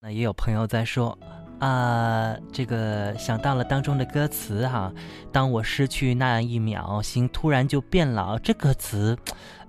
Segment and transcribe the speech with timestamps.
[0.00, 1.18] 那也有朋友在说，
[1.58, 4.92] 啊，这个想到了当中的歌词哈，
[5.32, 8.38] 当我失去那一秒，心突然就变老。
[8.38, 9.18] 这歌词，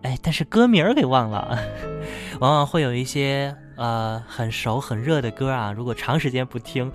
[0.03, 1.57] 哎，但是歌名儿给忘了。
[2.39, 6.91] 往往会有一些呃很熟很热的歌啊，如果长时间不听，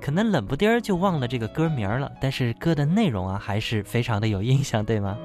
[0.00, 2.10] 可能冷不丁儿就忘了这个歌名了。
[2.22, 5.18] 但是歌的内容啊，还是非常的有印象，对吗？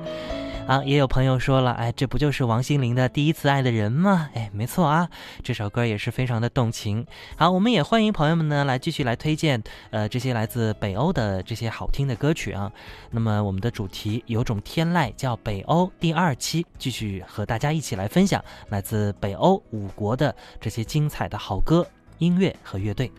[0.66, 4.30] 啊，也有朋友说了，哎，这不就是王心凌的第一次爱的人吗？
[4.34, 5.10] 哎，没错啊，
[5.44, 7.06] 这首歌也是非常的动情。
[7.36, 12.72] 好，我们也欢迎朋友们呢来继续来推荐，呃，这些来自北欧的这些好听的歌曲啊。
[13.12, 21.86] 那么我们的主题有种天籁叫北欧第二期，继续和大家一起来分享来自北欧五国的这些精彩的好歌、
[22.20, 23.12] 音乐和乐队。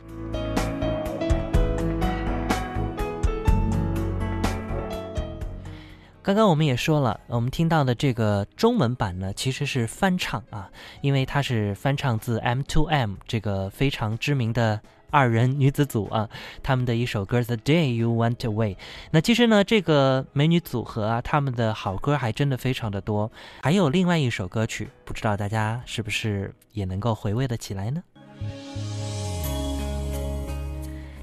[6.24, 10.70] 刚刚我们也说了，我们听到的这个中文版呢，其实是翻唱啊，
[11.02, 16.27] 因为它是翻唱自 M to M 这个非常知名的二人女子组啊，
[16.62, 18.75] 他们的一首歌《The Day You Went Away》。
[19.11, 23.31] 那其实呢，这个美女组合啊，他们的好歌还真的非常的多。
[23.61, 28.03] 还有另外一首歌曲，不知道大家是不是也能够回味的起来呢？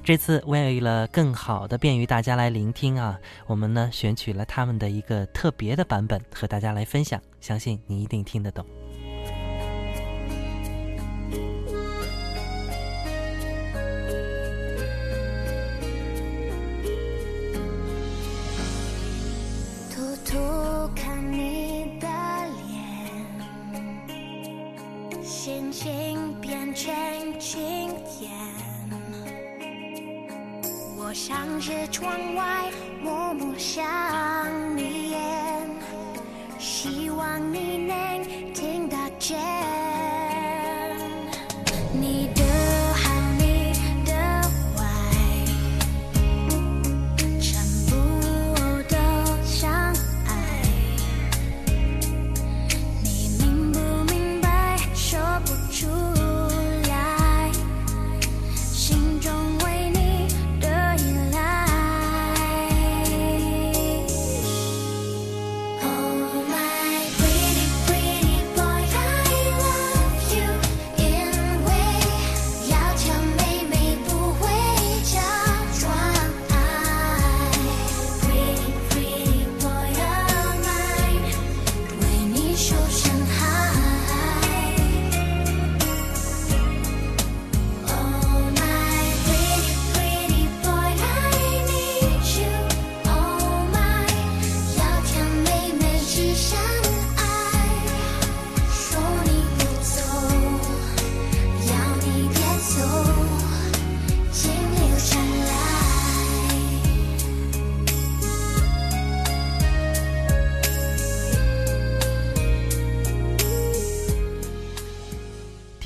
[0.04, 8.66] 这次为了更好的便于大家来聆听啊，我们呢选取了他们的一个特别的版本和大家来分享，相信你一定听得懂。
[19.94, 22.08] 偷偷看你的
[25.12, 26.92] 脸，心情变成
[27.38, 27.91] 晴
[31.12, 32.70] 我像是窗外
[33.02, 33.84] 默默想
[34.74, 35.14] 你，
[36.58, 39.81] 希望你能听得见。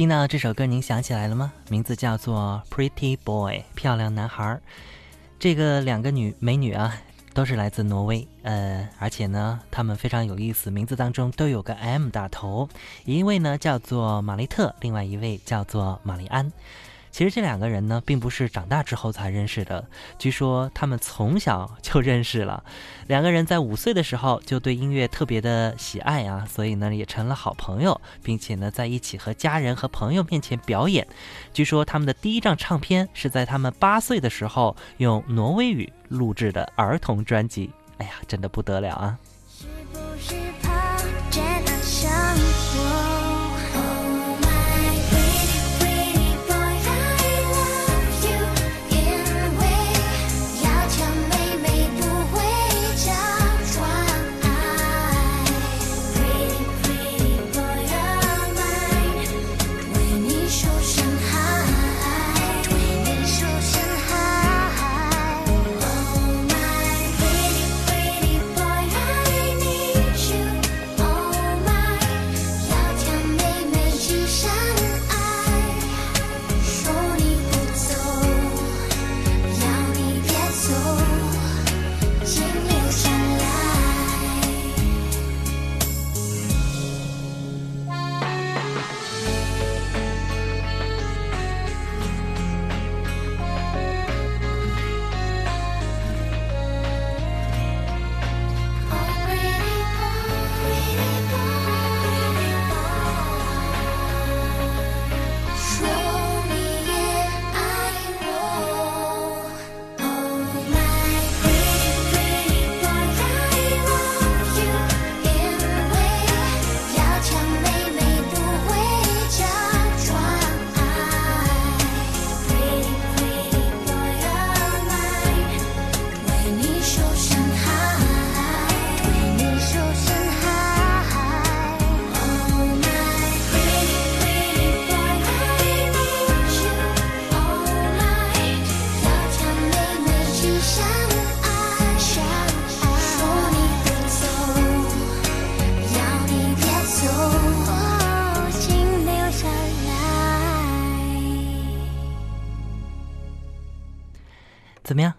[0.07, 1.53] 听到这首歌，您想起来了吗？
[1.69, 4.61] 名字叫做《Pretty Boy》，漂亮男孩。
[5.37, 6.97] 这个两个女美女啊，
[7.35, 12.69] 都是来自挪威，呃，而且呢，她们非常有意思，名字当中都有个 M 打头。
[13.05, 16.53] 一位呢叫做玛丽特，另外一位叫做玛丽安。
[17.17, 19.87] 其实这两个人呢，并不是长大之后才认识的，
[20.19, 22.63] 据说他们从小就认识了。
[23.07, 31.09] 两个人在五岁的时候就对音乐特别的喜爱啊，所以呢也成了好朋友，并且呢在一起和家人和朋友面前表演。
[31.55, 37.71] 据说他们的第一张唱片是在他们八岁的时候用挪威语录制的儿童专辑。
[37.97, 39.19] 哎呀，真的不得了啊！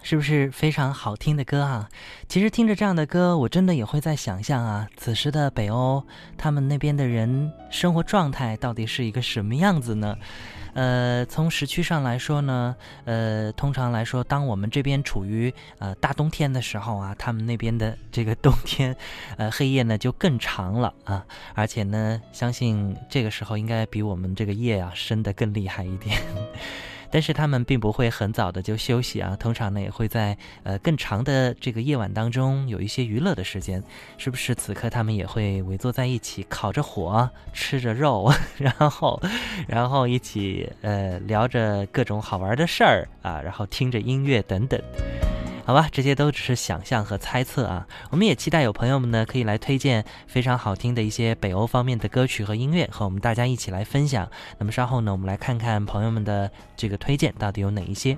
[0.09, 1.89] 是不是非常好听的歌啊？
[2.29, 6.01] 其实听着这样的歌，我真的也会在想象啊，此时的北欧，
[6.37, 10.17] 他们那边的人生活状态到底是一个什么样子呢？
[10.75, 12.73] 呃，从时区上来说呢，
[13.03, 18.95] 呃，通常来说，当我们这边处于呃大冬天的时候啊，他们那边的这个冬天，
[19.35, 26.17] 呃，黑夜呢就更长了啊，而且呢，相信这个时候应该比我们这个夜啊深得更厉害一点。
[27.09, 33.81] 但是他们并不会很早的就休息啊，通常呢也会在呃更长的这个夜晚当中有一些娱乐的时间，
[34.17, 34.57] 是不是？
[34.57, 39.21] 此刻他们也会围坐在一起，烤着火，吃着肉，然后，
[39.67, 44.81] 然后一起呃聊着各种好玩的事儿啊，然后听着音乐等等。
[45.67, 47.85] 好吧，这些都只是想象和猜测啊。
[48.09, 54.31] 我们也期待有朋友们呢，可以来推荐非常好听的一些北欧方面的歌曲和音乐，和我们大家一起来分享。
[54.59, 58.17] 那么稍后呢，我们来看看朋友们的这个推荐到底有哪一些。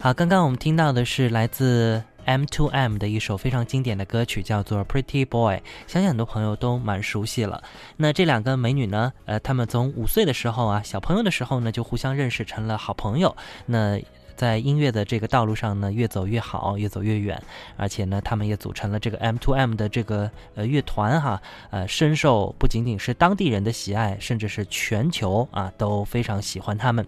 [0.00, 5.56] 好，刚刚我们听到的是来自 M to M 的一首非常经典的歌曲，叫做《Pretty Boy》，
[5.86, 7.62] 相信很多朋友都蛮熟悉了。
[7.96, 13.36] 那这两个美女呢，呃，她们从五岁的时候啊，小朋友的时候呢，就互相认识成了好朋友。
[13.66, 14.00] 那
[14.40, 17.42] 在音乐的这个道路上呢，越走越好，越走越远，
[17.76, 27.06] 而且呢，他们也组成了这个 M to M 的这个呃乐团哈，呃，深受不仅仅是当地人的喜爱，甚至是全球啊都非常喜欢他们。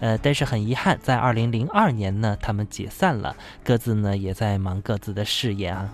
[0.00, 5.88] 呃，但是很遗憾，在二零零二年呢，他们解散了，各自呢也在忙各自的事业啊。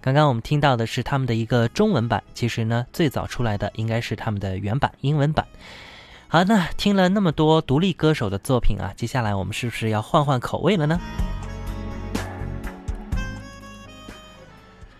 [0.00, 5.46] 刚刚我们听到的是他们的一个中文版，其实呢，最早出来的应该是他们的原版英文版。
[6.28, 10.98] 好，那听了那么多独立歌手的作品啊，接下来我们是不是要换换口味了呢？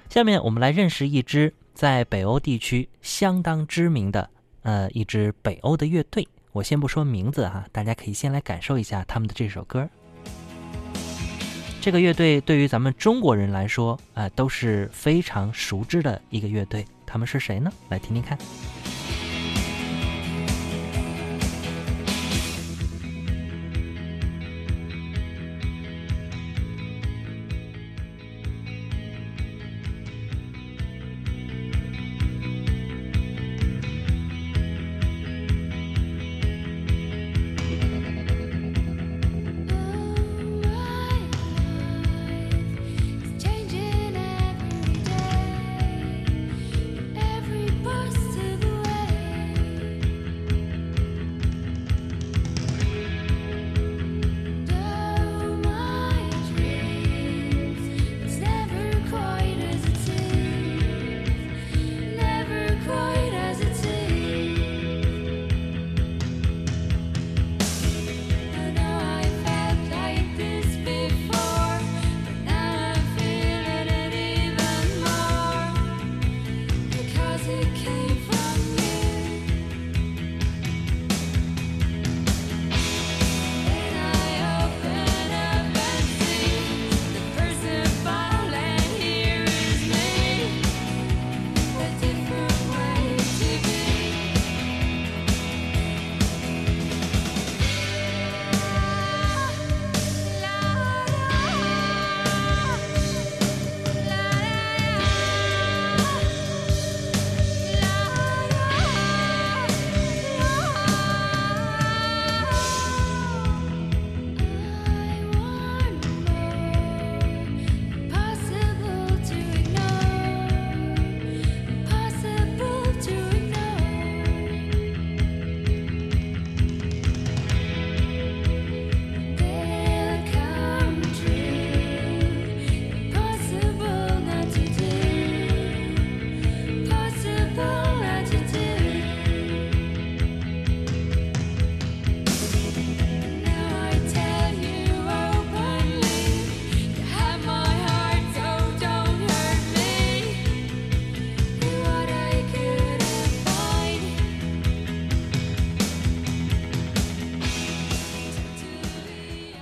[0.08, 4.30] 下面我们来认识一支在北欧地区相当知名的
[4.62, 6.26] 呃一支北欧的乐队。
[6.52, 9.86] 我先不说名字哈，大家可以先来感受一下他们的这首歌。
[11.82, 16.86] 这个乐队对于咱们中国人来说，呃，都是非常熟知的一个乐队。
[17.04, 17.70] 他们是谁呢？
[17.88, 18.38] 来听听看。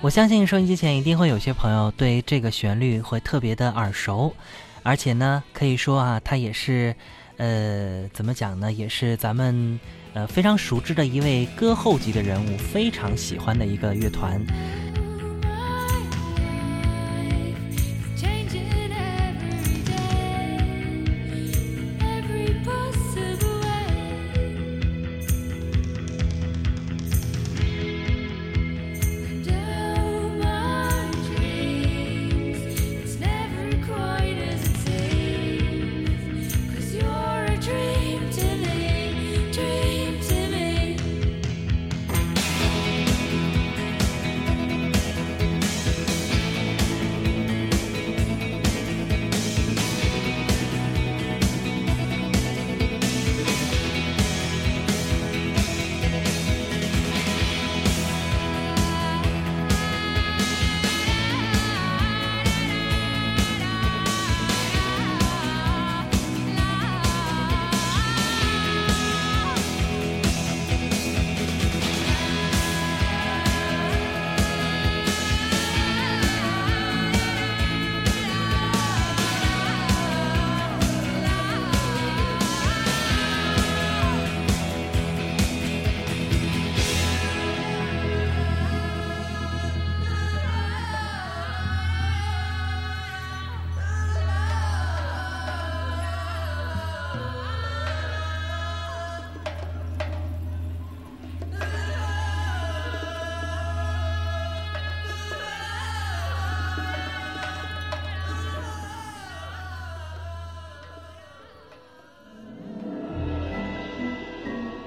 [0.04, 4.34] 我相信收音机前一定会有些朋友对这个旋律会特别的耳熟，
[4.82, 6.94] 而且呢，可以说啊，它也是，
[7.38, 9.80] 呃，怎么讲呢，也是咱们
[10.12, 14.38] 呃非常熟知的一位歌后级的人物，非常喜欢的一个乐团。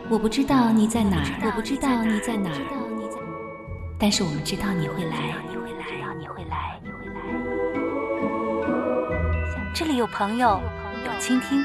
[0.10, 2.56] 我不知道你在哪儿，我不知道你在哪儿，
[4.00, 5.86] 但是我们知道你会来，你会来，
[6.18, 7.20] 你会来，你会来。
[9.76, 10.62] 这里有朋友，
[11.06, 11.62] 有倾听，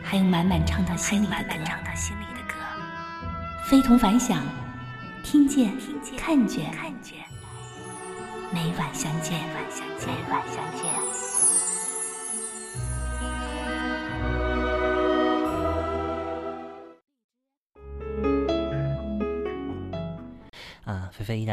[0.00, 1.34] 还有满满唱到心里的
[2.46, 2.54] 歌，
[3.66, 4.38] 非同凡响，
[5.24, 5.76] 听见，
[6.16, 6.72] 看见，
[8.52, 11.03] 每晚相见，每晚相见。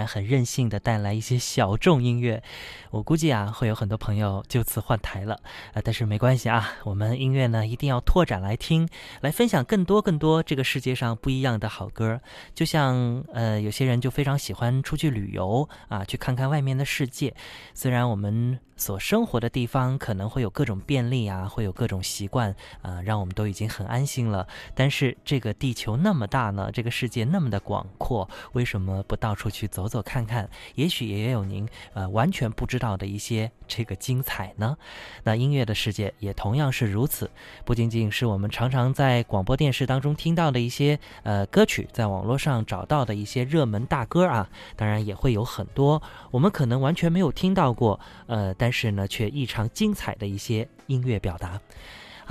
[0.06, 2.42] 很任性的带来一些小众音乐，
[2.90, 5.40] 我估计啊会有很多朋友就此换台了，
[5.74, 8.88] 啊，但是没关系啊，我们音乐呢一定要拓展来听，
[9.22, 12.20] 来分享更多更多这个世界上不一样的好歌。
[12.54, 17.34] 就像呃有些人就非常喜欢出去旅游啊，去看看外面的世界，
[17.74, 18.60] 虽然我们。
[18.82, 24.48] 所生活的地方可能会有各种便利啊，会有各种习惯啊，让我们都已经很安心了。
[24.74, 30.50] 但是这个地球那么大呢，这个世界那么的广阔，为什么不到处去走走看看？
[30.74, 34.76] 也许也有您呃完全不知道的一些这个精彩呢。
[35.24, 37.32] 那音乐的世界也同样是如此，
[37.64, 46.02] 不仅仅是我们常常在广播电视当中听到的一些呃歌曲，在网络上找到的一些热门大歌啊，当然也会有很多
[46.32, 47.98] 我们可能完全没有听到过，
[48.28, 51.60] 呃，但是呢，却异常精彩的一些音乐表达。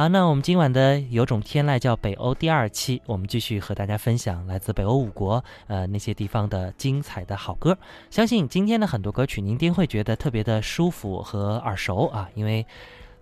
[0.00, 7.76] 好，那我们今晚的有种天籁叫北欧第二期，我们继续和大家分享来自北欧五国呃那些地方的精彩的好歌。
[8.09, 12.66] 相信今天的很多歌曲您一定会觉得特别的舒服和耳熟啊，因为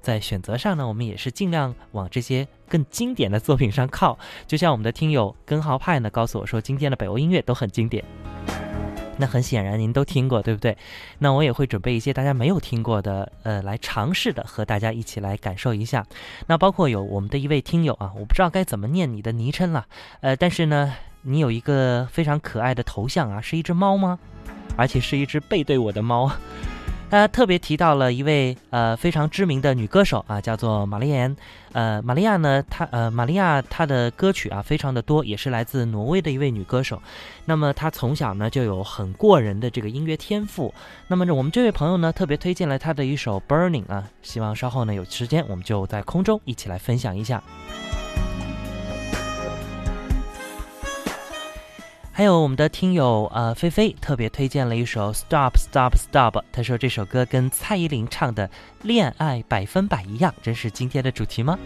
[0.00, 4.16] 在选择上呢，我们也是尽量往这些更经典的作品上靠。
[4.46, 8.04] 就像我们的听友根号派呢告诉我说，今天的北欧音乐都很经典。
[9.18, 10.76] 那很显然您都听过，对不对？
[11.18, 16.06] 那我也会准备一些大家没有听过的，呃，来尝试的，和大家一起来感受一下。
[16.46, 19.84] 那包括有我们的一位听友啊，我不知道该怎么念你的昵称了，
[20.20, 24.18] 呃，但是呢，你有一个非常可爱的头像啊，是一只猫吗？
[24.76, 26.30] 而且是一只背对我的猫。
[27.10, 31.34] 他特别提到了一位呃非常知名的女歌手啊，叫做玛丽安。
[31.72, 37.00] 呃，玛利亚呢，她呃玛利亚她的歌曲啊非常的多，也是来自挪威的一位女歌手。
[37.44, 40.72] 那么她从小呢就有很过人的这个音乐天赋。
[41.08, 47.42] 那么，我们这位朋友呢特别推荐了她的一首《Burning》啊，希望稍后呢有时间我们就在空中一起来分享一下。
[52.18, 58.48] 还有我们的听友呃菲菲特别推荐了一首 Stop Stop Stop，他说这首歌跟蔡依林唱的
[58.82, 61.56] 《恋爱百分百》一样，真是今天的主题吗？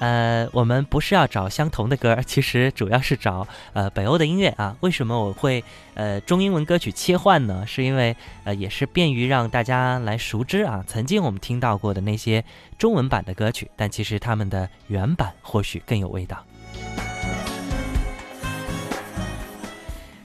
[0.00, 4.76] 呃，我们不是要找相同的歌，其实主要是找呃北欧的音乐啊。
[4.80, 5.62] 为什么我会
[5.94, 7.64] 呃中英文歌曲切换呢？
[7.64, 12.44] 是因为呃也是便于让大家来熟知啊，曾经我们听到过的那些
[12.76, 16.44] 中文版的歌曲，但其实他们的原版或许更有味道。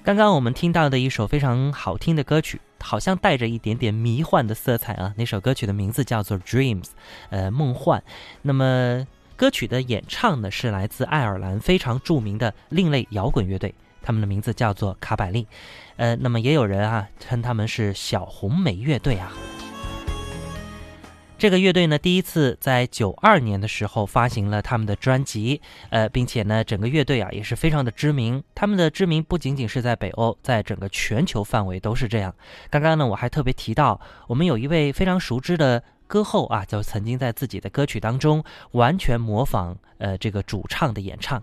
[0.04, 5.14] 刚刚我们听到的一首非常好听的歌曲，好像带着一点点迷幻的色彩啊。
[5.16, 6.86] 那首歌曲的名字叫做《Dreams》，
[7.30, 8.04] 呃，梦幻。
[8.42, 9.06] 那么
[9.36, 15.46] 歌曲的演唱呢，是来自爱尔兰非常著名的另类摇滚乐队，他们的名字叫做卡百利。
[15.98, 19.32] 呃，那么也有人啊称他们是小红莓乐队啊。
[21.42, 28.44] 这个乐队呢，第一次在九二年的时候发行了他们的专辑，呃，并且呢，整个乐队啊也是非常的知名。
[28.54, 32.32] 他们的知名不仅仅是在北欧，在整个全球范围都是这样。
[32.70, 38.44] 刚刚呢，我还特别提到，我们有一位非常熟知的歌后啊，就曾经在自己的歌曲当中
[38.74, 41.42] 完全模仿呃这个主唱的演唱。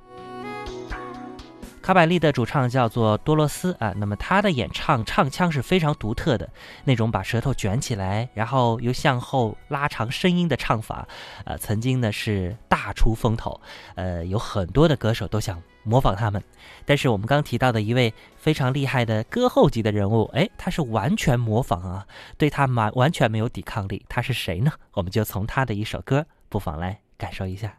[1.88, 6.46] 卡百利的主唱叫做多罗斯啊，那么他的演唱唱腔是非常独特的，
[6.84, 11.08] 那种把舌头卷起来，然后又向后拉长声音的唱法，
[11.46, 13.58] 呃，曾经呢是大出风头，
[13.94, 16.44] 呃，有很多的歌手都想模仿他们，
[16.84, 24.70] 但是我们刚提到的一位非常厉害的歌后级的人物，哎，他是完全模仿啊，对他完完全没有抵抗力，他是谁呢？
[24.92, 27.78] 我们就从他的一首歌，不妨来感受一下。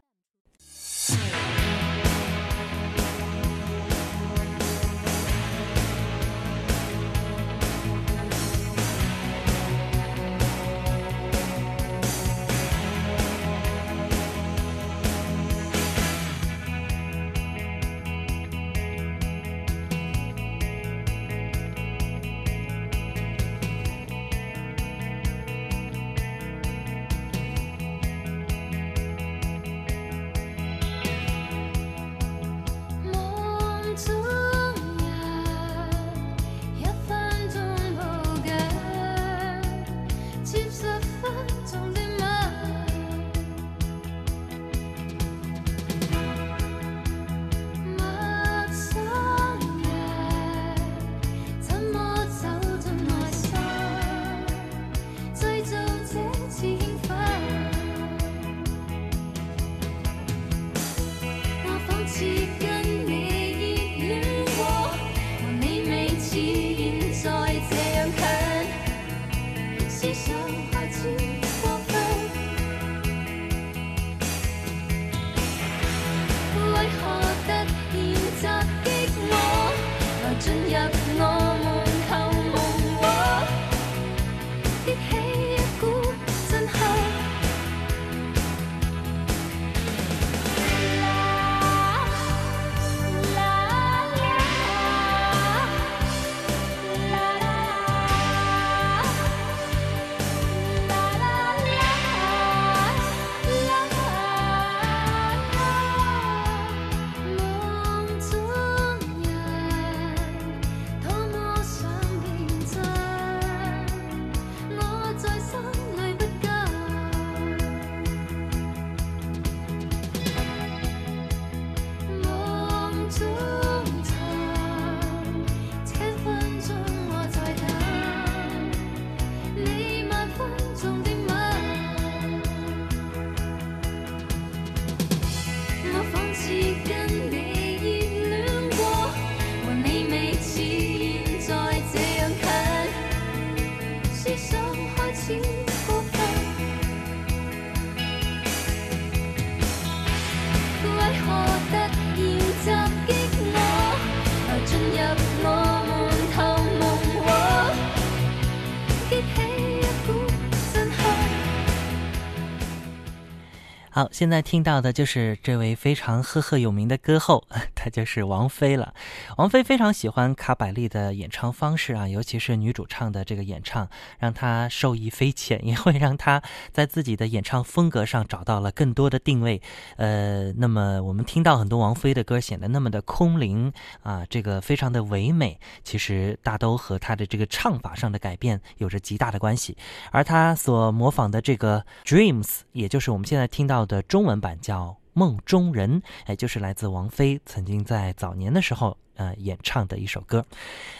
[164.00, 167.44] 好，现在听到的就是这位非常赫赫有名的歌后，
[167.76, 168.94] 她就是王菲了。
[169.36, 179.62] 王菲非常喜欢卡百利的演唱方式啊，尤其是女主唱的这个演唱，让她受益匪浅， 也会让她在自己的演唱风格上找到了更多的定位。
[179.98, 189.76] 呃，那么我们听到很多王菲的歌显得那么的空灵啊，这个非常的唯美，其实大都和她的这个唱法上的改变有着极大的关系。
[190.12, 200.46] 而她所模仿的这个 Dreams，也就是我们现在听到的中文版叫《梦中人》，哎，就是来自王菲曾经在早年的时候呃演唱的一首歌。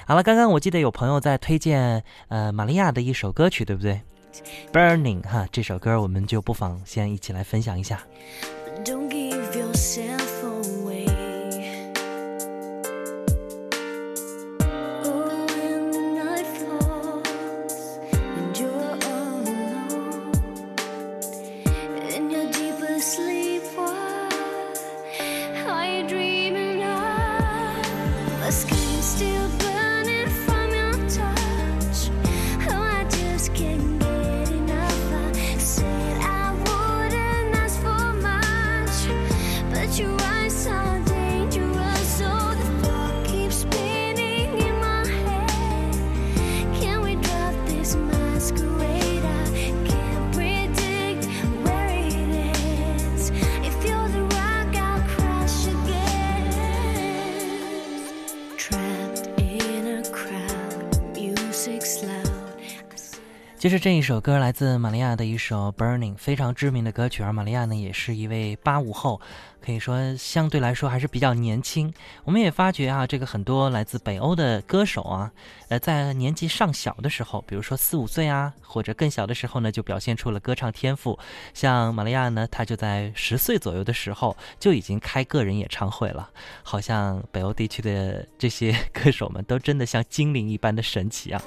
[0.06, 4.02] 好了，刚刚我记得有朋友在推荐呃玛利亚的一首歌曲，对不对
[4.74, 8.04] ？Burning 哈，这首歌我们就不妨先一起来分享一下。
[8.84, 10.29] Don't give yourself
[63.70, 67.22] 其实这一首歌来自玛利亚的一首《Burning》，非常知名的歌曲。
[67.22, 69.22] 而玛利亚呢，也是一位八五后，
[69.64, 71.94] 可以说相对来说还是比较年轻。
[72.24, 75.32] 我们也发觉啊，这个很多来自北欧的歌手啊，
[75.68, 81.20] 呃，在年纪尚小的时候，比如说四五岁啊，或者更小的时候呢，就表现出了歌唱天赋。
[81.54, 86.28] 像玛利亚呢，她就在十岁左右的时候就已经开个人演唱会了。
[86.64, 91.40] 好像北欧地区的这些 歌手们都真的像精灵一般的神奇啊！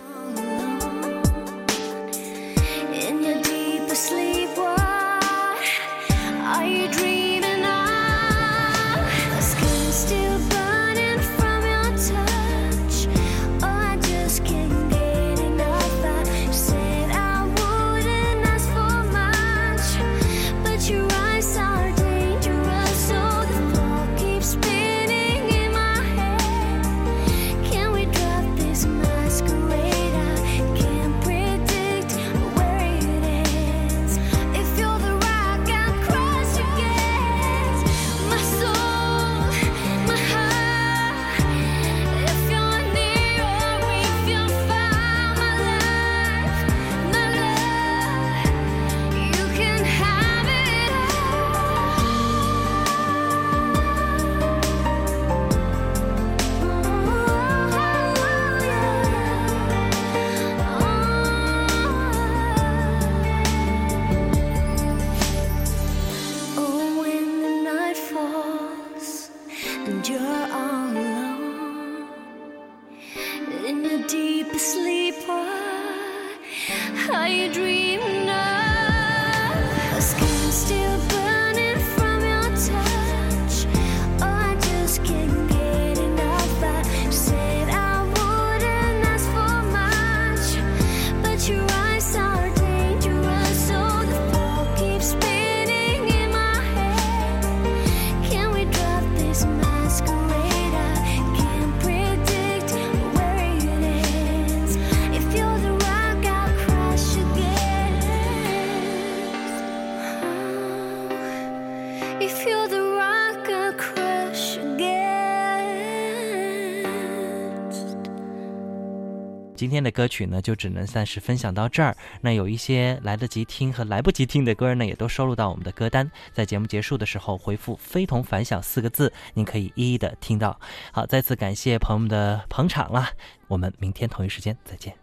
[119.72, 121.96] 今天的歌曲呢，就只能暂时分享到这儿。
[122.20, 126.12] 那有一些来得及听和来不及听的歌呢，也都收录到我们的歌单。
[126.34, 130.60] 在节目结束的时候，回复“非同凡响”四个字，您可以一一的听到。
[130.92, 133.12] 好，再次感谢朋友们的捧场啦！
[133.48, 134.94] 我们明天同一时间再见。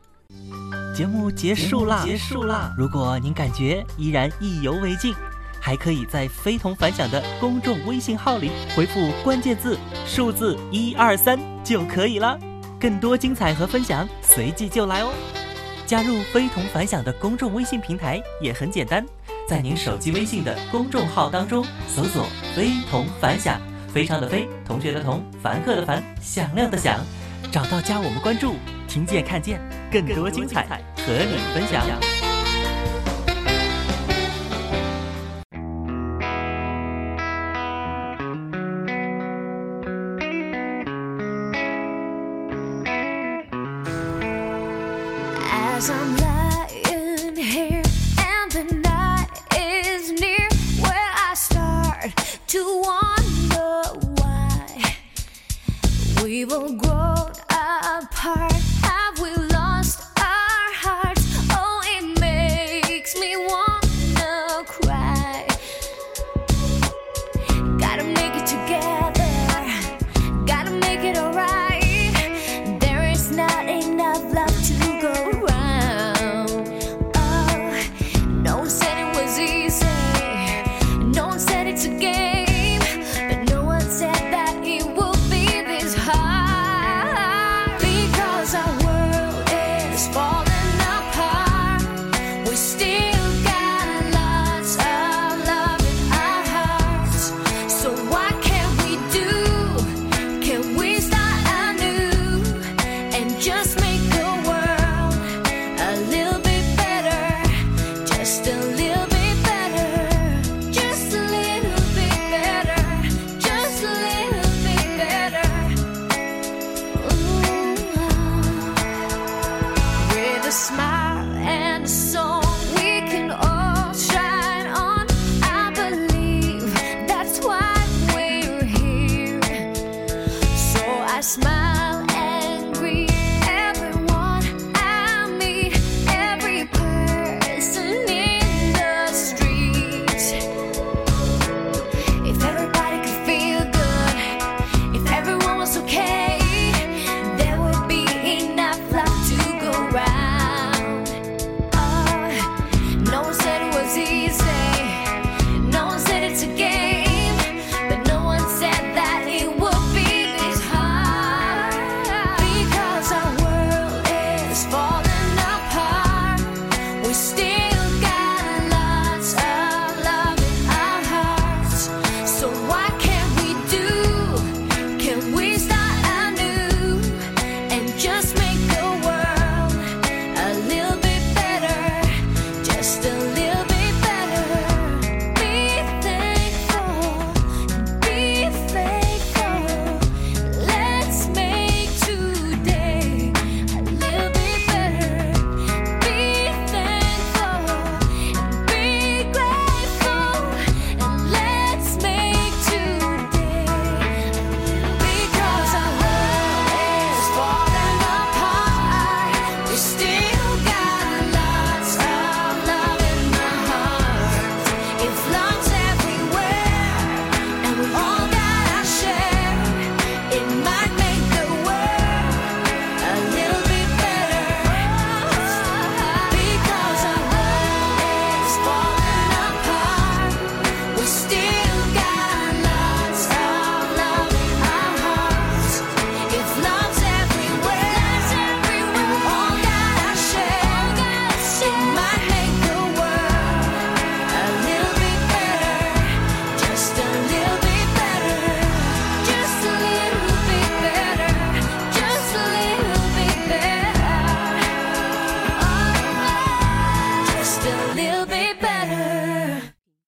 [0.96, 2.72] 节目结束啦，结束啦！
[2.78, 5.16] 如果您感觉依然意犹未尽，
[5.60, 12.40] 还可以在“非同凡响”的公众微信号里回复关键字数字一二三就可以了。
[12.80, 15.12] 更多精彩和分享随即就来哦！
[15.86, 19.06] 加入非同凡响的公众微信平台也很简单，
[19.48, 23.60] 在您手机微信的公众号当中搜索“非同凡响”，
[23.92, 27.00] 非常的非，同学的同，凡客的凡，响亮的响，
[27.52, 28.54] 找到加我们关注，
[28.88, 29.60] 听见看见
[29.92, 30.64] 更多精彩
[30.96, 32.19] 和你分享。